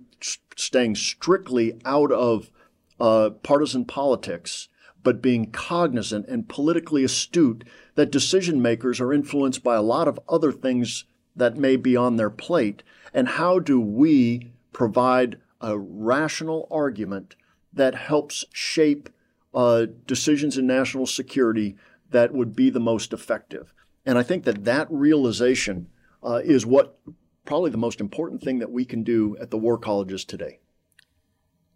staying 0.56 0.96
strictly 0.96 1.80
out 1.84 2.12
of 2.12 2.52
uh, 3.00 3.32
partisan 3.42 3.86
politics, 3.86 4.68
but 5.04 5.22
being 5.22 5.52
cognizant 5.52 6.28
and 6.28 6.48
politically 6.48 7.04
astute 7.04 7.64
that 7.96 8.12
decision 8.12 8.62
makers 8.62 9.00
are 9.00 9.14
influenced 9.14 9.64
by 9.64 9.76
a 9.76 9.82
lot 9.82 10.08
of 10.08 10.20
other 10.30 10.52
things 10.52 11.06
that 11.36 11.58
may 11.58 11.76
be 11.76 11.96
on 11.96 12.16
their 12.16 12.30
plate. 12.30 12.84
And 13.14 13.28
how 13.28 13.60
do 13.60 13.80
we 13.80 14.52
provide 14.72 15.38
a 15.62 15.78
rational 15.78 16.68
argument 16.70 17.36
that 17.74 17.96
helps 17.96 18.46
shape 18.54 19.10
uh, 19.54 19.88
decisions 20.06 20.58
in 20.58 20.68
national 20.68 21.06
security 21.06 21.76
that 22.12 22.34
would 22.34 22.56
be 22.56 22.70
the 22.70 22.80
most 22.80 23.14
effective? 23.14 23.74
And 24.06 24.18
I 24.18 24.24
think 24.24 24.44
that 24.44 24.66
that 24.66 24.88
realization 24.90 25.88
uh, 26.24 26.42
is 26.44 26.66
what 26.66 26.98
probably 27.46 27.72
the 27.72 27.78
most 27.78 28.02
important 28.02 28.42
thing 28.42 28.60
that 28.60 28.72
we 28.72 28.86
can 28.86 29.04
do 29.04 29.38
at 29.40 29.52
the 29.52 29.58
war 29.58 29.78
colleges 29.78 30.26
today. 30.26 30.60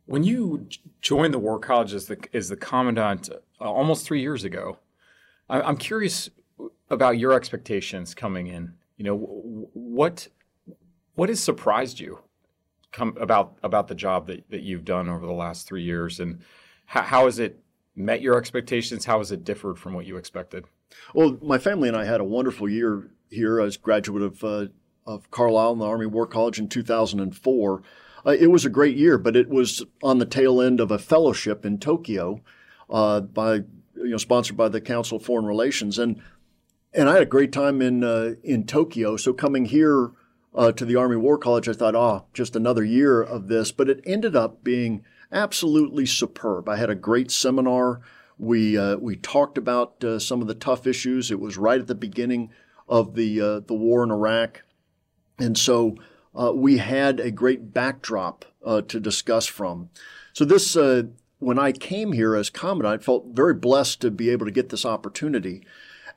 When 0.05 0.23
you 0.23 0.67
joined 1.01 1.33
the 1.35 1.39
War 1.39 1.59
College 1.59 1.93
as 1.93 2.07
the, 2.07 2.17
as 2.33 2.49
the 2.49 2.55
commandant 2.55 3.29
uh, 3.29 3.63
almost 3.63 4.05
three 4.05 4.21
years 4.21 4.43
ago, 4.43 4.79
I'm 5.49 5.77
curious 5.77 6.29
about 6.89 7.17
your 7.17 7.33
expectations 7.33 8.13
coming 8.13 8.47
in. 8.47 8.73
You 8.97 9.05
know, 9.05 9.17
what 9.73 10.27
what 11.15 11.29
has 11.29 11.39
surprised 11.39 11.99
you 11.99 12.19
come 12.91 13.17
about 13.19 13.57
about 13.63 13.87
the 13.87 13.95
job 13.95 14.27
that, 14.27 14.49
that 14.49 14.61
you've 14.61 14.85
done 14.85 15.09
over 15.09 15.25
the 15.25 15.31
last 15.31 15.67
three 15.67 15.83
years, 15.83 16.19
and 16.19 16.41
how, 16.85 17.01
how 17.01 17.25
has 17.25 17.39
it 17.39 17.59
met 17.95 18.21
your 18.21 18.37
expectations? 18.37 19.05
How 19.05 19.19
has 19.19 19.31
it 19.31 19.43
differed 19.43 19.77
from 19.77 19.93
what 19.93 20.05
you 20.05 20.17
expected? 20.17 20.65
Well, 21.13 21.37
my 21.41 21.57
family 21.57 21.87
and 21.87 21.97
I 21.97 22.05
had 22.05 22.21
a 22.21 22.25
wonderful 22.25 22.69
year 22.69 23.09
here 23.29 23.59
as 23.59 23.77
graduate 23.77 24.23
of 24.23 24.43
uh, 24.43 24.67
of 25.05 25.31
Carlisle 25.31 25.73
and 25.73 25.81
the 25.81 25.85
Army 25.85 26.05
War 26.05 26.27
College 26.27 26.59
in 26.59 26.67
2004. 26.67 27.81
Uh, 28.25 28.31
it 28.31 28.47
was 28.47 28.65
a 28.65 28.69
great 28.69 28.97
year, 28.97 29.17
but 29.17 29.35
it 29.35 29.49
was 29.49 29.83
on 30.03 30.19
the 30.19 30.25
tail 30.25 30.61
end 30.61 30.79
of 30.79 30.91
a 30.91 30.99
fellowship 30.99 31.65
in 31.65 31.79
Tokyo 31.79 32.41
uh, 32.89 33.21
by 33.21 33.61
you 33.99 34.11
know 34.11 34.17
sponsored 34.17 34.57
by 34.57 34.69
the 34.69 34.81
Council 34.81 35.17
of 35.17 35.23
Foreign 35.23 35.45
Relations, 35.45 35.99
and 35.99 36.21
and 36.93 37.09
I 37.09 37.13
had 37.13 37.21
a 37.21 37.27
great 37.27 37.51
time 37.51 37.81
in 37.81 38.03
uh, 38.03 38.35
in 38.43 38.65
Tokyo. 38.65 39.17
So 39.17 39.33
coming 39.33 39.65
here 39.65 40.11
uh, 40.53 40.71
to 40.73 40.85
the 40.85 40.95
Army 40.95 41.15
War 41.15 41.37
College, 41.37 41.69
I 41.69 41.73
thought, 41.73 41.95
oh, 41.95 42.25
just 42.33 42.55
another 42.55 42.83
year 42.83 43.21
of 43.21 43.47
this, 43.47 43.71
but 43.71 43.89
it 43.89 44.01
ended 44.05 44.35
up 44.35 44.63
being 44.63 45.03
absolutely 45.31 46.05
superb. 46.05 46.67
I 46.67 46.77
had 46.77 46.89
a 46.89 46.95
great 46.95 47.31
seminar. 47.31 48.01
We 48.37 48.77
uh, 48.77 48.97
we 48.97 49.15
talked 49.15 49.57
about 49.57 50.03
uh, 50.03 50.19
some 50.19 50.41
of 50.41 50.47
the 50.47 50.55
tough 50.55 50.87
issues. 50.87 51.31
It 51.31 51.39
was 51.39 51.57
right 51.57 51.79
at 51.79 51.87
the 51.87 51.95
beginning 51.95 52.51
of 52.87 53.15
the 53.15 53.63
the 53.65 53.73
war 53.73 54.03
in 54.03 54.11
Iraq, 54.11 54.63
and 55.37 55.57
so 55.57 55.95
uh, 56.39 56.51
we 56.53 56.77
had 56.77 57.19
a 57.19 57.31
great 57.31 57.73
backdrop 57.73 58.45
uh, 58.65 58.81
to 58.81 58.99
discuss 58.99 59.45
from. 59.45 59.89
So 60.33 60.45
this, 60.45 60.75
uh, 60.75 61.03
when 61.39 61.57
I 61.57 61.71
came 61.71 62.11
here 62.11 62.35
as 62.35 62.49
commandant, 62.49 63.01
I 63.01 63.03
felt 63.03 63.27
very 63.31 63.53
blessed 63.53 64.01
to 64.01 64.11
be 64.11 64.29
able 64.29 64.45
to 64.45 64.51
get 64.51 64.69
this 64.69 64.85
opportunity. 64.85 65.65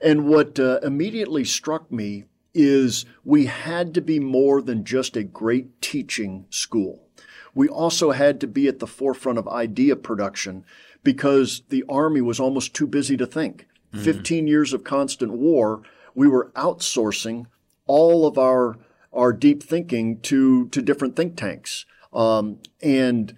And 0.01 0.27
what 0.27 0.59
uh, 0.59 0.81
immediately 0.83 1.45
struck 1.45 1.91
me 1.91 2.25
is 2.55 3.07
we 3.25 3.47
had 3.47 3.95
to 3.95 4.01
be 4.01 4.19
more 4.19 4.61
than 4.61 4.85
just 4.85 5.17
a 5.17 5.23
great 5.23 5.81
teaching 5.81 6.45
school. 6.51 7.07
We 7.55 7.69
also 7.69 8.11
had 8.11 8.41
to 8.41 8.47
be 8.47 8.67
at 8.67 8.79
the 8.79 8.87
forefront 8.87 9.39
of 9.39 9.49
idea 9.49 9.97
production 9.97 10.65
because 11.03 11.63
the 11.69 11.85
Army 11.89 12.21
was 12.21 12.41
almost 12.41 12.75
too 12.75 12.87
busy 12.87 13.17
to 13.17 13.27
think. 13.27 13.67
Mm-hmm. 13.93 14.05
15 14.05 14.47
years 14.47 14.73
of 14.73 14.85
constant 14.85 15.33
war, 15.33 15.83
we 16.15 16.29
were 16.29 16.51
outsourcing 16.55 17.47
all 17.87 18.27
of 18.27 18.39
our 18.39 18.79
our 19.13 19.33
deep 19.33 19.63
thinking 19.63 20.19
to 20.21 20.69
to 20.69 20.81
different 20.81 21.17
think 21.17 21.37
tanks. 21.37 21.85
Um, 22.13 22.59
and 22.83 23.35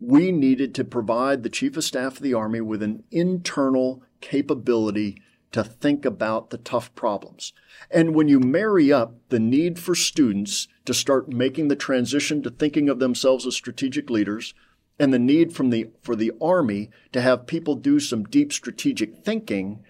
we 0.00 0.32
needed 0.32 0.74
to 0.74 0.84
provide 0.84 1.42
the 1.42 1.50
chief 1.50 1.76
of 1.76 1.84
staff 1.84 2.16
of 2.16 2.22
the 2.22 2.34
army 2.34 2.60
with 2.60 2.82
an 2.82 3.04
internal 3.10 4.02
capability 4.20 5.20
to 5.52 5.64
think 5.64 6.04
about 6.04 6.50
the 6.50 6.58
tough 6.58 6.94
problems. 6.94 7.52
And 7.90 8.14
when 8.14 8.28
you 8.28 8.40
marry 8.40 8.92
up 8.92 9.14
the 9.28 9.40
need 9.40 9.78
for 9.78 9.94
students 9.94 10.68
to 10.84 10.94
start 10.94 11.28
making 11.28 11.68
the 11.68 11.76
transition 11.76 12.42
to 12.42 12.50
thinking 12.50 12.88
of 12.88 12.98
themselves 12.98 13.46
as 13.46 13.54
strategic 13.54 14.10
leaders 14.10 14.54
and 14.98 15.12
the 15.12 15.18
need 15.18 15.52
from 15.52 15.70
the 15.70 15.90
for 16.02 16.14
the 16.14 16.32
army 16.40 16.90
to 17.12 17.20
have 17.20 17.46
people 17.46 17.74
do 17.74 17.98
some 17.98 18.24
deep 18.24 18.52
strategic 18.52 19.24
thinking, 19.24 19.82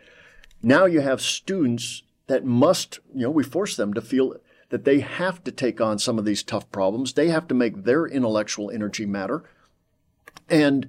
now 0.63 0.87
you 0.87 1.01
have 1.01 1.21
students 1.21 2.03
that 2.27 2.45
must, 2.45 3.01
you 3.15 3.23
know, 3.23 3.31
we 3.31 3.43
force 3.43 3.77
them 3.77 3.93
to 3.93 4.01
feel 4.01 4.37
that 4.71 4.85
they 4.85 5.01
have 5.01 5.43
to 5.45 5.51
take 5.51 5.81
on 5.81 5.99
some 5.99 6.19
of 6.19 6.25
these 6.25 6.43
tough 6.43 6.71
problems. 6.71 7.13
They 7.13 7.29
have 7.29 7.49
to 7.49 7.55
make 7.55 7.85
their 7.85 8.07
intellectual 8.07 8.71
energy 8.71 9.05
matter. 9.05 9.43
And 10.51 10.89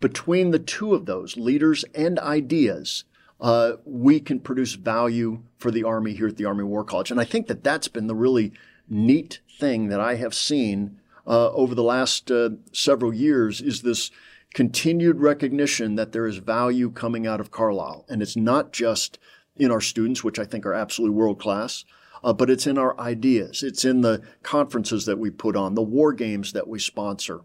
between 0.00 0.50
the 0.50 0.58
two 0.58 0.94
of 0.94 1.06
those, 1.06 1.36
leaders 1.36 1.84
and 1.94 2.18
ideas, 2.18 3.04
uh, 3.40 3.74
we 3.84 4.18
can 4.18 4.40
produce 4.40 4.74
value 4.74 5.42
for 5.58 5.70
the 5.70 5.84
Army 5.84 6.14
here 6.14 6.28
at 6.28 6.36
the 6.36 6.46
Army 6.46 6.64
War 6.64 6.84
College. 6.84 7.10
And 7.10 7.20
I 7.20 7.24
think 7.24 7.46
that 7.46 7.62
that's 7.62 7.88
been 7.88 8.06
the 8.06 8.14
really 8.14 8.52
neat 8.88 9.40
thing 9.58 9.88
that 9.88 10.00
I 10.00 10.16
have 10.16 10.34
seen 10.34 10.98
uh, 11.26 11.50
over 11.52 11.74
the 11.74 11.82
last 11.82 12.30
uh, 12.30 12.50
several 12.72 13.14
years 13.14 13.60
is 13.60 13.82
this 13.82 14.10
continued 14.52 15.20
recognition 15.20 15.94
that 15.94 16.12
there 16.12 16.26
is 16.26 16.38
value 16.38 16.90
coming 16.90 17.26
out 17.26 17.40
of 17.40 17.50
Carlisle. 17.50 18.04
And 18.08 18.20
it's 18.20 18.36
not 18.36 18.72
just 18.72 19.18
in 19.56 19.70
our 19.70 19.80
students, 19.80 20.24
which 20.24 20.38
I 20.38 20.44
think 20.44 20.66
are 20.66 20.74
absolutely 20.74 21.16
world 21.16 21.38
class, 21.38 21.84
uh, 22.24 22.32
but 22.32 22.50
it's 22.50 22.66
in 22.66 22.78
our 22.78 22.98
ideas. 22.98 23.62
It's 23.62 23.84
in 23.84 24.00
the 24.00 24.22
conferences 24.42 25.06
that 25.06 25.18
we 25.18 25.30
put 25.30 25.56
on, 25.56 25.74
the 25.74 25.82
war 25.82 26.12
games 26.12 26.52
that 26.52 26.68
we 26.68 26.78
sponsor. 26.78 27.42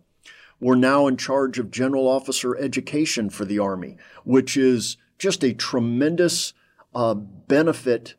We're 0.60 0.76
now 0.76 1.08
in 1.08 1.18
charge 1.18 1.60
of 1.60 1.72
general 1.72 2.08
officer 2.08 2.56
education 2.58 3.30
for 3.30 3.46
the 3.46 3.60
Army, 3.60 3.98
which 4.24 4.56
is 4.56 4.98
just 5.18 5.44
a 5.44 5.54
tremendous 5.54 6.54
uh, 6.94 7.14
benefit 7.14 8.16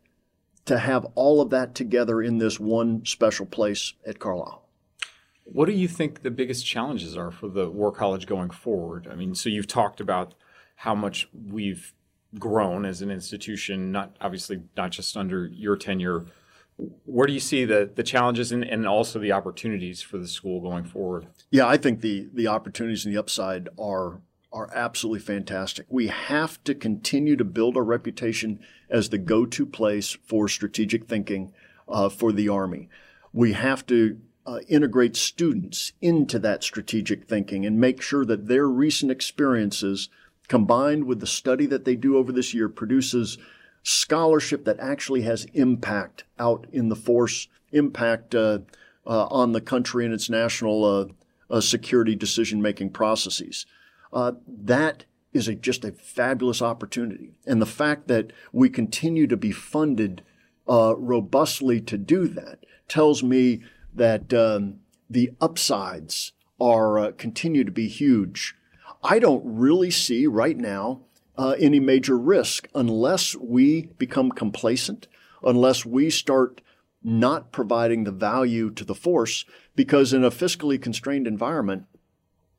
to 0.65 0.77
have 0.77 1.05
all 1.15 1.41
of 1.41 1.49
that 1.49 1.73
together 1.73 2.21
in 2.21 2.37
this 2.37 2.59
one 2.59 3.05
special 3.05 3.45
place 3.45 3.93
at 4.05 4.19
Carlisle. 4.19 4.63
What 5.45 5.65
do 5.65 5.71
you 5.71 5.87
think 5.87 6.21
the 6.21 6.31
biggest 6.31 6.65
challenges 6.65 7.15
are 7.17 7.31
for 7.31 7.47
the 7.47 7.69
War 7.69 7.91
College 7.91 8.27
going 8.27 8.49
forward? 8.49 9.07
I 9.09 9.15
mean, 9.15 9.33
so 9.33 9.49
you've 9.49 9.67
talked 9.67 10.01
about 10.01 10.33
how 10.75 10.93
much 10.93 11.29
we've 11.33 11.93
grown 12.37 12.85
as 12.85 13.01
an 13.01 13.09
institution, 13.09 13.91
not 13.91 14.15
obviously 14.19 14.61
not 14.75 14.91
just 14.91 15.15
under 15.15 15.47
your 15.47 15.77
tenure. 15.77 16.25
Where 17.05 17.25
do 17.25 17.33
you 17.33 17.39
see 17.39 17.65
the, 17.65 17.89
the 17.93 18.03
challenges 18.03 18.51
and, 18.51 18.63
and 18.63 18.87
also 18.87 19.17
the 19.19 19.31
opportunities 19.31 20.01
for 20.01 20.17
the 20.17 20.27
school 20.27 20.61
going 20.61 20.83
forward? 20.83 21.27
Yeah, 21.49 21.67
I 21.67 21.77
think 21.77 22.01
the 22.01 22.29
the 22.33 22.47
opportunities 22.47 23.05
and 23.05 23.13
the 23.13 23.19
upside 23.19 23.69
are 23.79 24.21
are 24.53 24.69
absolutely 24.73 25.19
fantastic. 25.19 25.85
We 25.89 26.07
have 26.07 26.63
to 26.63 26.73
continue 26.73 27.35
to 27.35 27.43
build 27.43 27.77
our 27.77 27.83
reputation 27.83 28.59
as 28.89 29.09
the 29.09 29.17
go-to 29.17 29.65
place 29.65 30.17
for 30.25 30.47
strategic 30.47 31.07
thinking 31.07 31.51
uh, 31.87 32.09
for 32.09 32.31
the 32.31 32.49
Army. 32.49 32.89
We 33.33 33.53
have 33.53 33.85
to 33.87 34.19
uh, 34.45 34.59
integrate 34.69 35.15
students 35.17 35.91
into 36.01 36.39
that 36.39 36.63
strategic 36.63 37.27
thinking 37.27 37.65
and 37.65 37.79
make 37.79 38.01
sure 38.01 38.25
that 38.25 38.47
their 38.47 38.67
recent 38.67 39.11
experiences 39.11 40.09
combined 40.47 41.03
with 41.03 41.19
the 41.19 41.27
study 41.27 41.65
that 41.65 41.83
they 41.83 41.95
do 41.95 42.17
over 42.17 42.31
this 42.31 42.53
year 42.53 42.69
produces 42.69 43.37
scholarship 43.87 44.65
that 44.65 44.77
actually 44.81 45.21
has 45.21 45.47
impact 45.53 46.25
out 46.37 46.67
in 46.73 46.89
the 46.89 46.95
force, 46.95 47.47
impact 47.71 48.35
uh, 48.35 48.59
uh, 49.05 49.27
on 49.27 49.53
the 49.53 49.61
country 49.61 50.03
and 50.03 50.13
its 50.13 50.29
national 50.29 50.83
uh, 50.83 51.05
uh 51.49 51.61
security 51.61 52.13
decision 52.13 52.61
making 52.61 52.89
processes. 52.89 53.65
Uh, 54.11 54.33
that 54.45 55.05
is 55.31 55.47
a, 55.47 55.55
just 55.55 55.85
a 55.85 55.93
fabulous 55.93 56.61
opportunity. 56.61 57.31
And 57.45 57.61
the 57.61 57.65
fact 57.65 58.09
that 58.09 58.33
we 58.51 58.69
continue 58.69 59.25
to 59.27 59.37
be 59.37 59.53
funded 59.53 60.21
robustly 60.67 61.79
to 61.79 61.97
do 61.97 62.27
that 62.27 62.65
tells 62.89 63.23
me 63.23 63.61
that 63.93 64.33
um, 64.33 64.79
the 65.09 65.31
upsides 65.39 66.33
are 66.59 67.13
continue 67.13 67.63
to 67.63 67.71
be 67.71 67.87
huge. 67.87 68.53
I 69.01 69.19
don't 69.19 69.43
really 69.45 69.91
see 69.91 70.27
right 70.27 70.57
now 70.57 71.03
uh, 71.37 71.55
any 71.59 71.79
major 71.79 72.17
risk 72.17 72.67
unless 72.73 73.35
we 73.35 73.87
become 73.97 74.31
complacent, 74.31 75.07
unless 75.43 75.85
we 75.85 76.09
start 76.09 76.61
not 77.03 77.51
providing 77.51 78.03
the 78.03 78.11
value 78.11 78.69
to 78.71 78.83
the 78.83 78.95
force, 78.95 79.45
because 79.75 80.13
in 80.13 80.23
a 80.23 80.31
fiscally 80.31 80.81
constrained 80.81 81.27
environment, 81.27 81.85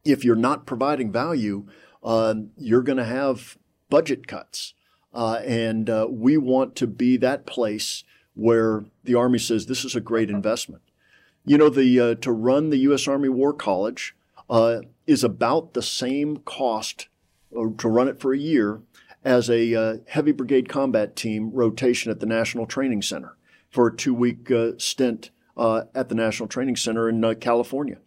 if 0.04 0.24
you're 0.24 0.36
not 0.36 0.66
providing 0.66 1.12
value, 1.12 1.66
uh, 2.02 2.34
you're 2.56 2.82
going 2.82 2.98
to 2.98 3.04
have 3.04 3.58
budget 3.90 4.26
cuts. 4.26 4.74
Uh, 5.12 5.40
and 5.44 5.90
uh, 5.90 6.06
we 6.08 6.36
want 6.36 6.76
to 6.76 6.86
be 6.86 7.16
that 7.16 7.46
place 7.46 8.04
where 8.34 8.84
the 9.04 9.14
Army 9.14 9.38
says 9.38 9.66
this 9.66 9.84
is 9.84 9.96
a 9.96 10.00
great 10.00 10.30
investment. 10.30 10.82
You 11.44 11.58
know, 11.58 11.70
the 11.70 12.00
uh, 12.00 12.14
to 12.16 12.30
run 12.30 12.70
the 12.70 12.76
U.S. 12.78 13.08
Army 13.08 13.28
War 13.28 13.52
College 13.52 14.14
uh, 14.48 14.80
is 15.06 15.24
about 15.24 15.74
the 15.74 15.82
same 15.82 16.36
cost 16.38 17.08
to 17.52 17.88
run 17.88 18.08
it 18.08 18.20
for 18.20 18.32
a 18.32 18.38
year 18.38 18.80
as 19.24 19.50
a 19.50 19.74
uh, 19.74 19.96
heavy 20.08 20.32
brigade 20.32 20.68
combat 20.68 21.16
team 21.16 21.50
rotation 21.52 22.10
at 22.10 22.20
the 22.20 22.26
National 22.26 22.66
Training 22.66 23.02
Center 23.02 23.36
for 23.70 23.88
a 23.88 23.96
two 23.96 24.14
week 24.14 24.50
uh, 24.50 24.72
stint 24.78 25.30
uh, 25.56 25.82
at 25.94 26.08
the 26.08 26.14
National 26.14 26.48
Training 26.48 26.76
Center 26.76 27.08
in 27.08 27.34
California. 27.36 27.98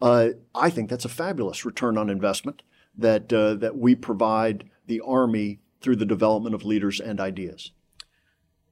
I 0.00 0.70
think 0.70 0.90
that's 0.90 1.04
a 1.04 1.08
fabulous 1.08 1.64
return 1.64 1.98
on 1.98 2.08
investment 2.08 2.62
that 2.96 3.28
that 3.28 3.76
we 3.76 3.94
provide 3.94 4.70
the 4.86 5.00
Army 5.00 5.60
through 5.80 5.96
the 5.96 6.06
development 6.06 6.54
of 6.54 6.64
leaders 6.64 7.00
and 7.00 7.20
ideas. 7.20 7.72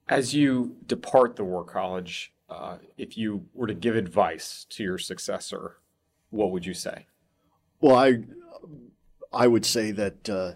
As 0.09 0.33
you 0.33 0.77
depart 0.85 1.35
the 1.35 1.43
War 1.43 1.63
College, 1.63 2.33
uh, 2.49 2.77
if 2.97 3.17
you 3.17 3.45
were 3.53 3.67
to 3.67 3.73
give 3.73 3.95
advice 3.95 4.65
to 4.69 4.83
your 4.83 4.97
successor, 4.97 5.77
what 6.29 6.51
would 6.51 6.65
you 6.65 6.73
say? 6.73 7.07
Well, 7.81 7.95
I 7.95 8.23
I 9.33 9.47
would 9.47 9.65
say 9.65 9.91
that 9.91 10.29
uh, 10.29 10.53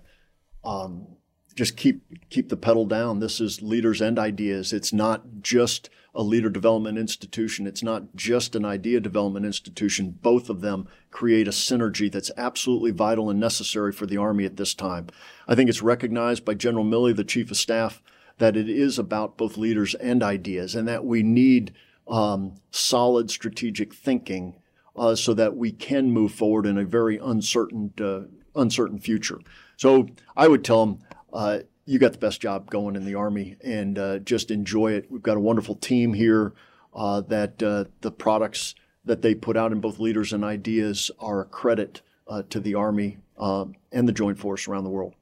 um, 0.68 1.08
just 1.56 1.78
keep 1.78 2.02
keep 2.30 2.50
the 2.50 2.58
pedal 2.58 2.86
down. 2.86 3.20
This 3.20 3.40
is 3.40 3.62
leaders 3.62 4.02
and 4.02 4.18
ideas. 4.18 4.74
It's 4.74 4.94
not 4.94 5.42
just 5.42 5.90
a 6.14 6.24
leader 6.24 6.50
development 6.50 6.98
institution. 6.98 7.68
It's 7.68 7.84
not 7.84 8.16
just 8.16 8.56
an 8.56 8.66
idea 8.66 9.00
development 9.00 9.46
institution. 9.46 10.18
Both 10.22 10.50
of 10.50 10.62
them 10.62 10.88
create 11.10 11.48
a 11.48 11.52
synergy 11.52 12.12
that's 12.12 12.32
absolutely 12.36 12.92
vital 12.92 13.30
and 13.30 13.40
necessary 13.40 13.92
for 13.94 14.06
the 14.06 14.18
Army 14.18 14.46
at 14.46 14.58
this 14.58 14.74
time. 14.74 15.08
I 15.48 15.56
think 15.56 15.70
it's 15.70 15.82
recognized 15.82 16.44
by 16.44 16.54
General 16.54 16.84
Milley, 16.84 17.16
the 17.16 17.24
Chief 17.24 17.50
of 17.50 17.58
Staff, 17.58 18.02
that 18.40 18.58
it 18.58 18.70
is 18.70 19.00
about 19.00 19.38
both 19.38 19.58
leaders 19.58 19.96
and 19.96 20.22
ideas, 20.22 20.76
and 20.76 20.88
that 20.88 21.06
we 21.06 21.24
need 21.24 21.74
um, 22.08 22.56
solid 22.72 23.32
strategic 23.32 23.94
thinking 23.94 24.56
uh, 24.96 25.16
so 25.16 25.34
that 25.34 25.56
we 25.56 25.72
can 25.72 26.12
move 26.12 26.34
forward 26.34 26.66
in 26.66 26.78
a 26.78 26.84
very 26.84 27.18
uncertain 27.18 27.94
uh, 28.02 28.22
uncertain 28.56 29.00
future. 29.00 29.40
So 29.78 30.08
I 30.36 30.48
would 30.48 30.64
tell 30.64 30.86
them, 30.86 31.00
uh, 31.34 31.60
you 31.86 32.00
got 32.00 32.12
the 32.14 32.18
best 32.20 32.42
job 32.42 32.70
going 32.70 32.96
in 32.96 33.06
the 33.06 33.16
Army, 33.16 33.58
and 33.64 33.98
uh, 33.98 34.20
just 34.20 34.52
enjoy 34.52 34.94
it. 34.94 35.10
We've 35.10 35.24
got 35.24 35.38
a 35.38 35.42
wonderful 35.42 35.76
team 35.76 36.14
here. 36.14 36.54
Uh, 36.94 37.22
that 37.22 37.64
uh, 37.64 37.86
the 38.02 38.12
products 38.12 38.76
that 39.06 39.22
they 39.22 39.34
put 39.34 39.56
out 39.56 39.72
in 39.72 39.80
both 39.80 39.98
leaders 39.98 40.34
and 40.34 40.44
ideas 40.44 41.10
are 41.20 41.40
a 41.40 41.46
credit 41.46 42.02
to 42.50 42.60
the 42.60 42.76
Army 42.76 43.18
and 43.38 44.08
the 44.08 44.12
Joint 44.12 44.38
Force 44.38 44.68
around 44.68 44.84
the 44.84 44.90
world. 44.90 45.14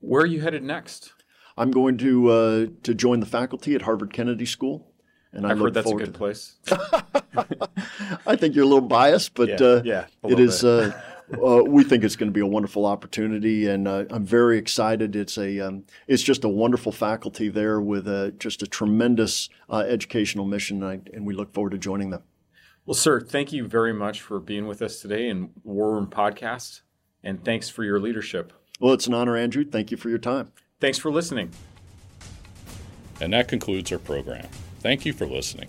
Where 0.00 0.22
are 0.22 0.26
you 0.26 0.40
headed 0.40 0.62
next? 0.62 1.12
I'm 1.58 1.72
going 1.72 1.98
to 1.98 2.30
uh, 2.30 2.66
to 2.84 2.94
join 2.94 3.20
the 3.20 3.26
faculty 3.26 3.74
at 3.74 3.82
Harvard 3.82 4.12
Kennedy 4.12 4.46
School. 4.46 4.86
And 5.32 5.46
I 5.46 5.50
I've 5.50 5.58
heard 5.58 5.74
that's 5.74 5.90
a 5.90 5.94
good 5.94 6.14
place. 6.14 6.54
I 8.26 8.36
think 8.36 8.54
you're 8.54 8.64
a 8.64 8.68
little 8.68 8.80
biased, 8.80 9.34
but 9.34 9.48
yeah, 9.48 9.66
uh, 9.66 9.82
yeah 9.84 10.06
it 10.24 10.40
is. 10.40 10.64
Uh, 10.64 10.98
uh, 11.34 11.62
we 11.62 11.84
think 11.84 12.04
it's 12.04 12.16
going 12.16 12.28
to 12.28 12.34
be 12.34 12.40
a 12.40 12.46
wonderful 12.46 12.86
opportunity, 12.86 13.68
and 13.68 13.86
uh, 13.86 14.04
I'm 14.10 14.24
very 14.24 14.58
excited. 14.58 15.14
It's 15.14 15.36
a 15.36 15.60
um, 15.60 15.84
it's 16.06 16.22
just 16.22 16.44
a 16.44 16.48
wonderful 16.48 16.92
faculty 16.92 17.48
there 17.48 17.80
with 17.80 18.08
a, 18.08 18.32
just 18.38 18.62
a 18.62 18.66
tremendous 18.66 19.48
uh, 19.68 19.84
educational 19.86 20.46
mission, 20.46 20.82
and, 20.82 21.02
I, 21.06 21.16
and 21.16 21.26
we 21.26 21.34
look 21.34 21.52
forward 21.52 21.70
to 21.70 21.78
joining 21.78 22.10
them. 22.10 22.22
Well, 22.86 22.94
sir, 22.94 23.20
thank 23.20 23.52
you 23.52 23.66
very 23.66 23.92
much 23.92 24.22
for 24.22 24.40
being 24.40 24.66
with 24.66 24.80
us 24.80 25.00
today 25.00 25.28
in 25.28 25.50
War 25.62 25.92
Room 25.92 26.06
Podcast, 26.06 26.80
and 27.22 27.44
thanks 27.44 27.68
for 27.68 27.84
your 27.84 28.00
leadership. 28.00 28.52
Well, 28.80 28.94
it's 28.94 29.06
an 29.06 29.14
honor, 29.14 29.36
Andrew. 29.36 29.64
Thank 29.64 29.90
you 29.90 29.96
for 29.96 30.08
your 30.08 30.18
time. 30.18 30.52
Thanks 30.80 30.98
for 30.98 31.10
listening. 31.10 31.50
And 33.20 33.32
that 33.32 33.48
concludes 33.48 33.92
our 33.92 33.98
program. 33.98 34.46
Thank 34.80 35.04
you 35.04 35.12
for 35.12 35.26
listening. 35.26 35.68